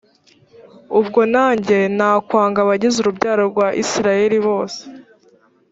ubwo 0.99 1.21
nanjye 1.33 1.77
nakwanga 1.97 2.57
abagize 2.61 2.95
urubyaro 2.99 3.43
rwa 3.51 3.67
isirayeli 3.81 4.37
bose 4.47 4.81